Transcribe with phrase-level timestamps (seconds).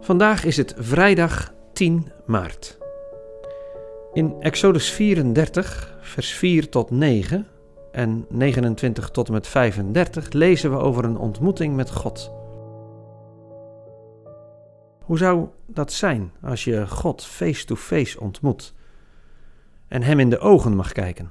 [0.00, 2.78] Vandaag is het vrijdag 10 maart.
[4.12, 7.46] In Exodus 34, vers 4 tot 9
[7.92, 12.32] en 29 tot en met 35 lezen we over een ontmoeting met God.
[15.00, 18.74] Hoe zou dat zijn als je God face-to-face ontmoet
[19.88, 21.30] en Hem in de ogen mag kijken?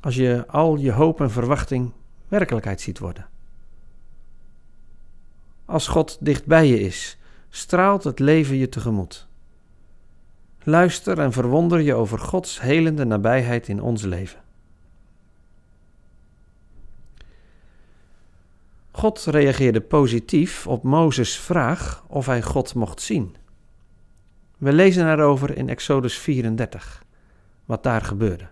[0.00, 1.92] Als je al je hoop en verwachting
[2.28, 3.32] werkelijkheid ziet worden.
[5.64, 7.18] Als God dichtbij je is,
[7.48, 9.26] straalt het leven je tegemoet.
[10.62, 14.42] Luister en verwonder je over Gods helende nabijheid in ons leven.
[18.90, 23.36] God reageerde positief op Mozes' vraag of hij God mocht zien.
[24.58, 27.04] We lezen erover in Exodus 34,
[27.64, 28.48] wat daar gebeurde.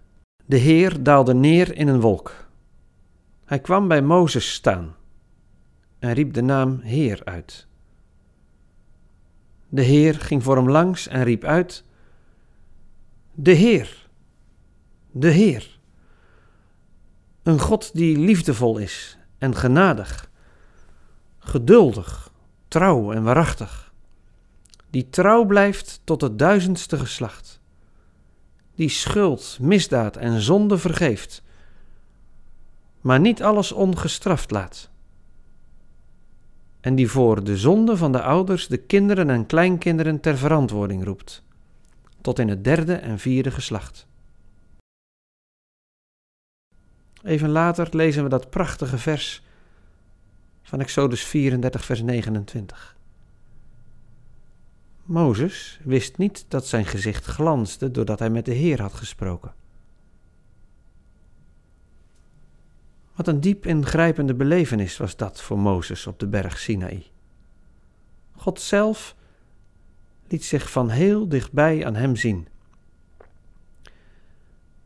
[0.47, 2.34] De Heer daalde neer in een wolk.
[3.44, 4.94] Hij kwam bij Mozes staan
[6.03, 7.67] en riep de naam Heer uit.
[9.69, 11.84] De Heer ging voor hem langs en riep uit:
[13.34, 14.09] De Heer,
[15.11, 15.78] de Heer.
[17.42, 20.31] Een God die liefdevol is en genadig,
[21.39, 22.33] geduldig,
[22.69, 23.92] trouw en waarachtig,
[24.91, 27.61] die trouw blijft tot het duizendste geslacht,
[28.75, 31.42] die schuld, misdaad en zonde vergeeft,
[33.00, 34.92] maar niet alles ongestraft laat
[36.83, 41.42] en die voor de zonde van de ouders de kinderen en kleinkinderen ter verantwoording roept,
[42.20, 44.06] tot in het derde en vierde geslacht.
[47.22, 49.42] Even later lezen we dat prachtige vers
[50.62, 52.97] van Exodus 34, vers 29.
[55.03, 59.55] Mozes wist niet dat zijn gezicht glansde doordat hij met de Heer had gesproken.
[63.15, 67.07] Wat een diep ingrijpende belevenis was dat voor Mozes op de berg Sinaï.
[68.37, 69.17] God zelf
[70.28, 72.49] liet zich van heel dichtbij aan hem zien.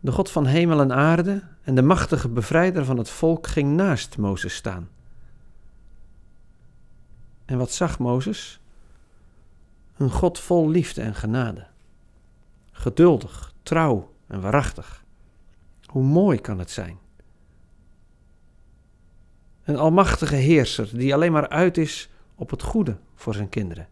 [0.01, 4.19] De God van hemel en aarde en de machtige bevrijder van het volk ging naast
[4.19, 4.89] Mozes staan.
[7.45, 8.61] En wat zag Mozes?
[9.97, 11.67] Een God vol liefde en genade.
[12.71, 15.05] Geduldig, trouw en waarachtig.
[15.87, 16.99] Hoe mooi kan het zijn?
[19.67, 23.89] Een almachtige heerser die alleen maar uit is op het goede voor zijn kinderen.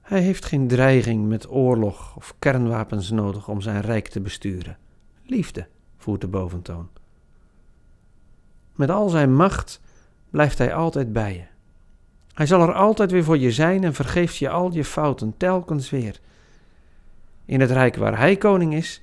[0.00, 4.78] Hij heeft geen dreiging met oorlog of kernwapens nodig om zijn rijk te besturen.
[5.22, 5.66] Liefde
[5.96, 6.88] voert de boventoon.
[8.74, 9.80] Met al zijn macht
[10.30, 11.44] blijft hij altijd bij je.
[12.34, 15.90] Hij zal er altijd weer voor je zijn en vergeeft je al je fouten telkens
[15.90, 16.20] weer.
[17.44, 19.02] In het rijk waar hij koning is,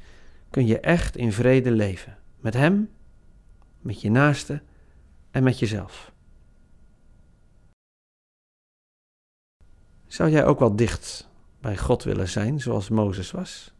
[0.50, 2.18] kun je echt in vrede leven.
[2.40, 2.90] Met hem
[3.84, 4.62] met je naaste
[5.32, 6.12] en met jezelf.
[10.08, 11.30] Zou jij ook wel dicht
[11.62, 13.74] bij God willen zijn, zoals Mozes was?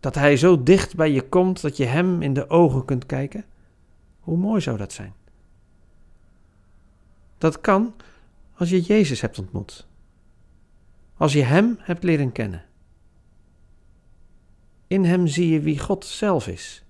[0.00, 3.44] Dat hij zo dicht bij je komt dat je hem in de ogen kunt kijken?
[4.20, 5.14] Hoe mooi zou dat zijn?
[7.38, 7.94] Dat kan
[8.54, 9.86] als je Jezus hebt ontmoet.
[11.16, 12.64] Als je Hem hebt leren kennen.
[14.86, 16.84] In Hem zie je wie God zelf is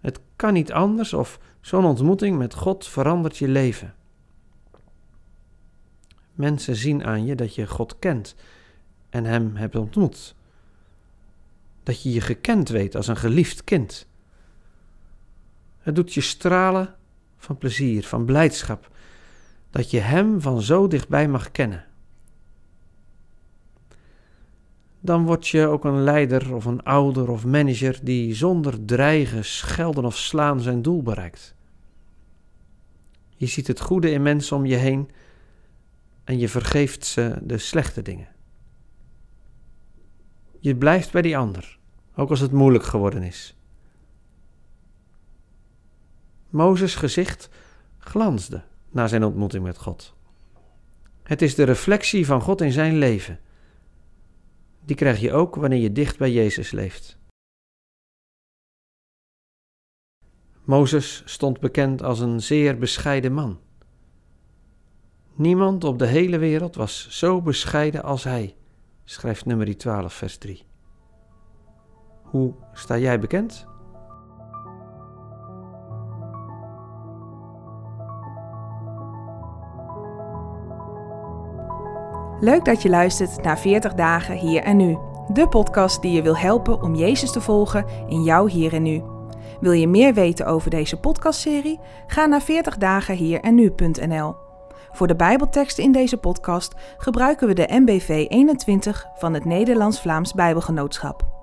[0.00, 3.94] het kan niet anders of zo'n ontmoeting met God verandert je leven.
[6.32, 8.34] Mensen zien aan je dat je God kent
[9.10, 10.34] en Hem hebt ontmoet.
[11.82, 14.06] Dat je je gekend weet als een geliefd kind.
[15.78, 16.94] Het doet je stralen
[17.36, 18.90] van plezier, van blijdschap,
[19.70, 21.87] dat je Hem van zo dichtbij mag kennen.
[25.08, 30.04] Dan word je ook een leider of een ouder of manager die zonder dreigen, schelden
[30.04, 31.54] of slaan zijn doel bereikt.
[33.36, 35.10] Je ziet het goede in mensen om je heen
[36.24, 38.28] en je vergeeft ze de slechte dingen.
[40.58, 41.78] Je blijft bij die ander,
[42.14, 43.56] ook als het moeilijk geworden is.
[46.50, 47.48] Mozes' gezicht
[47.98, 50.14] glansde na zijn ontmoeting met God.
[51.22, 53.38] Het is de reflectie van God in zijn leven
[54.88, 57.18] die krijg je ook wanneer je dicht bij Jezus leeft.
[60.64, 63.60] Mozes stond bekend als een zeer bescheiden man.
[65.34, 68.56] Niemand op de hele wereld was zo bescheiden als hij,
[69.04, 70.64] schrijft nummer 12, vers 3.
[72.22, 73.66] Hoe sta jij bekend?
[82.40, 84.98] Leuk dat je luistert naar 40 dagen hier en nu.
[85.32, 89.02] De podcast die je wil helpen om Jezus te volgen in jouw hier en nu.
[89.60, 91.80] Wil je meer weten over deze podcastserie?
[92.06, 94.34] Ga naar 40dagenhierennu.nl.
[94.92, 101.37] Voor de Bijbelteksten in deze podcast gebruiken we de MBV 21 van het Nederlands-Vlaams Bijbelgenootschap.